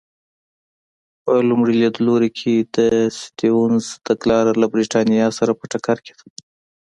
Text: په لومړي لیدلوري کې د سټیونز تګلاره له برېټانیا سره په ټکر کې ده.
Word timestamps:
په 1.23 1.33
لومړي 1.49 1.73
لیدلوري 1.81 2.29
کې 2.39 2.53
د 2.75 2.77
سټیونز 3.19 3.83
تګلاره 4.07 4.53
له 4.61 4.65
برېټانیا 4.73 5.27
سره 5.37 5.51
په 5.59 5.63
ټکر 5.71 5.97
کې 6.05 6.13
ده. 6.19 6.25